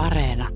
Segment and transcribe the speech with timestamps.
[0.00, 0.48] Areena.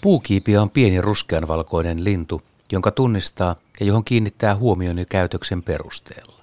[0.00, 2.42] Puukiipiä on pieni ruskeanvalkoinen lintu,
[2.72, 6.42] jonka tunnistaa ja johon kiinnittää huomioni käytöksen perusteella.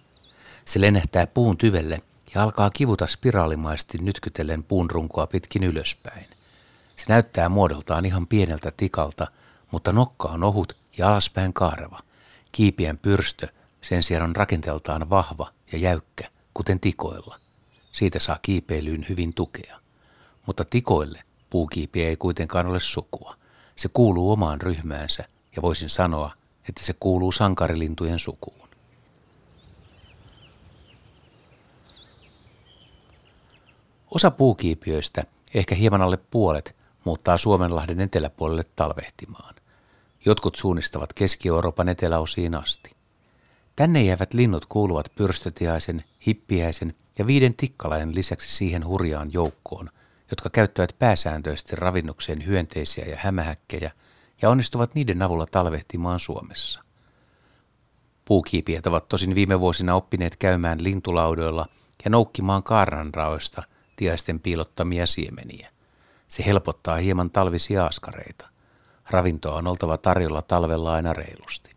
[0.66, 2.02] Se lennähtää puun tyvelle
[2.36, 6.26] ja alkaa kivuta spiraalimaisesti nytkytellen puun runkoa pitkin ylöspäin.
[6.90, 9.28] Se näyttää muodoltaan ihan pieneltä tikalta,
[9.72, 12.00] mutta nokka on ohut ja alaspäin kaareva.
[12.52, 13.48] Kiipien pyrstö
[13.82, 17.40] sen sijaan on rakenteeltaan vahva ja jäykkä, kuten tikoilla.
[17.92, 19.80] Siitä saa kiipeilyyn hyvin tukea.
[20.46, 23.36] Mutta tikoille puukiipiä ei kuitenkaan ole sukua.
[23.76, 25.24] Se kuuluu omaan ryhmäänsä
[25.56, 26.32] ja voisin sanoa,
[26.70, 28.70] että se kuuluu sankarilintujen sukuun.
[34.12, 35.24] Osa puukiipiöistä,
[35.54, 39.56] ehkä hieman alle puolet, muuttaa Suomenlahden eteläpuolelle talvehtimaan.
[40.26, 42.92] Jotkut suunnistavat Keski-Euroopan eteläosiin asti.
[43.76, 49.90] Tänne jäävät linnut kuuluvat pyrstötiaisen, hippiäisen ja viiden tikkalain lisäksi siihen hurjaan joukkoon,
[50.32, 53.92] jotka käyttävät pääsääntöisesti ravinnokseen hyönteisiä ja hämähäkkejä
[54.42, 56.82] ja onnistuvat niiden avulla talvehtimaan Suomessa.
[58.26, 61.68] Puukiipijät ovat tosin viime vuosina oppineet käymään lintulaudoilla
[62.06, 63.64] ja noukkimaan kaarnanraoista
[63.96, 65.76] tiaisten piilottamia siemeniä.
[66.28, 68.50] Se helpottaa hieman talvisia askareita.
[69.10, 71.76] Ravintoa on oltava tarjolla talvella aina reilusti.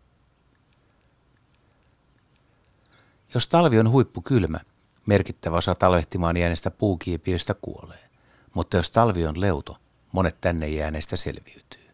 [3.33, 4.59] Jos talvi on huippukylmä,
[5.05, 8.09] merkittävä osa talvehtimaan jääneistä puukiipiöistä kuolee.
[8.53, 9.77] Mutta jos talvi on leuto,
[10.11, 11.89] monet tänne jääneistä selviytyy.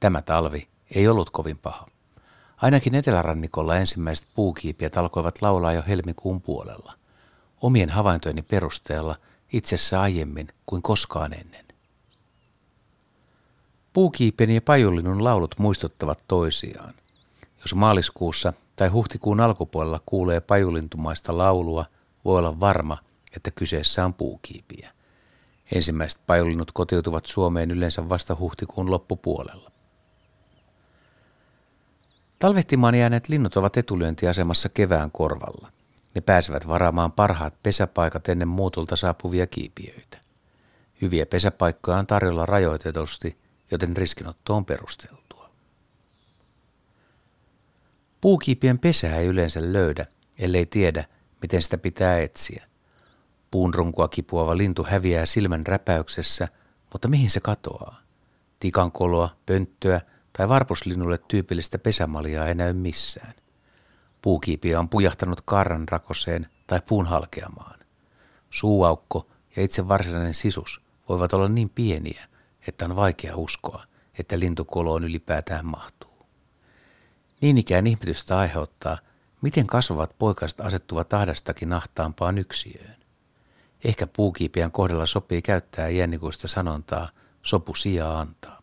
[0.00, 1.86] Tämä talvi ei ollut kovin paha.
[2.56, 6.92] Ainakin etelärannikolla ensimmäiset puukiipijät alkoivat laulaa jo helmikuun puolella.
[7.60, 9.16] Omien havaintojeni perusteella
[9.52, 11.63] itsessä aiemmin kuin koskaan ennen.
[13.94, 16.94] Puukiipien ja pajulinun laulut muistuttavat toisiaan.
[17.60, 21.84] Jos maaliskuussa tai huhtikuun alkupuolella kuulee pajulintumaista laulua,
[22.24, 22.98] voi olla varma,
[23.36, 24.90] että kyseessä on puukiipiä.
[25.74, 29.70] Ensimmäiset pajulinnut kotiutuvat Suomeen yleensä vasta huhtikuun loppupuolella.
[32.38, 35.68] Talvehtimaan jääneet linnut ovat etulyöntiasemassa kevään korvalla.
[36.14, 40.18] Ne pääsevät varaamaan parhaat pesäpaikat ennen muutulta saapuvia kiipiöitä.
[41.02, 45.50] Hyviä pesäpaikkoja on tarjolla rajoitetusti, joten riskinotto on perusteltua.
[48.20, 50.06] Puukiipien pesää ei yleensä löydä,
[50.38, 51.04] ellei tiedä,
[51.42, 52.66] miten sitä pitää etsiä.
[53.50, 56.48] Puun runkua kipuava lintu häviää silmän räpäyksessä,
[56.92, 58.00] mutta mihin se katoaa?
[58.60, 60.00] Tikankoloa, pönttöä
[60.32, 63.34] tai varpuslinnulle tyypillistä pesämaljaa ei näy missään.
[64.22, 67.80] Puukiipiä on pujahtanut karran rakoseen tai puun halkeamaan.
[68.50, 69.26] Suuaukko
[69.56, 72.28] ja itse varsinainen sisus voivat olla niin pieniä,
[72.68, 73.84] että on vaikea uskoa,
[74.18, 76.14] että lintukoloon ylipäätään mahtuu.
[77.40, 78.98] Niin ikään ihmetystä aiheuttaa,
[79.42, 82.96] miten kasvavat poikaset asettuvat ahdastakin ahtaampaan yksiöön.
[83.84, 87.08] Ehkä puukiipiän kohdalla sopii käyttää iänikuista sanontaa
[87.42, 88.62] sopu sijaa antaa.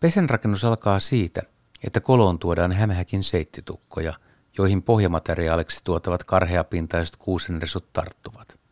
[0.00, 1.42] Pesenrakennus alkaa siitä,
[1.84, 4.14] että koloon tuodaan hämähäkin seittitukkoja,
[4.58, 8.65] joihin pohjamateriaaliksi tuotavat karheapintaiset kuusenresut tarttuvat.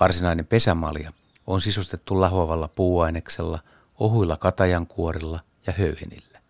[0.00, 1.12] Varsinainen pesämalja
[1.46, 3.58] on sisustettu lahoavalla puuaineksella,
[3.98, 6.40] ohuilla katajankuorilla ja höyhenillä.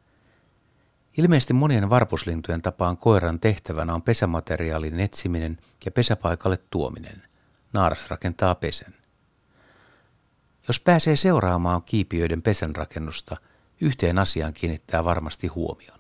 [1.17, 7.23] Ilmeisesti monien varpuslintujen tapaan koiran tehtävänä on pesämateriaalin etsiminen ja pesäpaikalle tuominen.
[7.73, 8.95] Naaras rakentaa pesän.
[10.69, 13.37] Jos pääsee seuraamaan kiipiöiden pesänrakennusta,
[13.81, 15.99] yhteen asiaan kiinnittää varmasti huomion.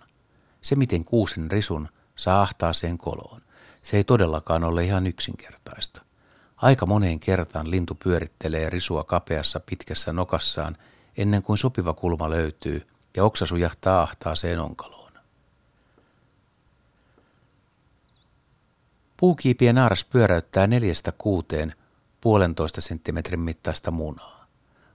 [0.60, 3.41] Se, miten kuusen risun saa ahtaaseen koloon,
[3.83, 6.09] se ei todellakaan ole ihan yksinkertaista.
[6.62, 10.76] Aika moneen kertaan lintu pyörittelee risua kapeassa pitkässä nokassaan
[11.16, 15.12] ennen kuin sopiva kulma löytyy ja oksa sujahtaa ahtaaseen onkaloon.
[19.16, 21.75] Puukiipien naaras pyöräyttää neljästä kuuteen
[22.21, 24.47] puolentoista senttimetrin mittaista munaa.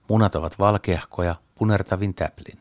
[0.08, 2.60] Munat ovat valkeahkoja punertavin täplin,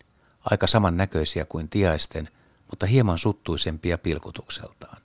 [0.50, 2.28] aika samannäköisiä kuin tiaisten,
[2.70, 5.02] mutta hieman suttuisempia pilkutukseltaan.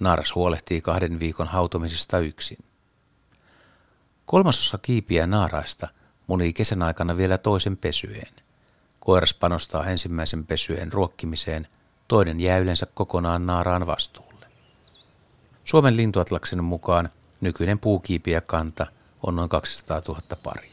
[0.00, 2.58] Naaras huolehtii kahden viikon hautomisesta yksin.
[4.32, 5.88] Kolmasosa kiipiä naaraista
[6.26, 8.32] munii kesän aikana vielä toisen pesyeen.
[9.00, 11.68] Koiras panostaa ensimmäisen pesyeen ruokkimiseen,
[12.08, 14.46] toinen jää yleensä kokonaan naaraan vastuulle.
[15.64, 17.08] Suomen lintuatlaksen mukaan
[17.40, 18.86] nykyinen puukiipiä kanta
[19.22, 20.71] on noin 200 000 paria.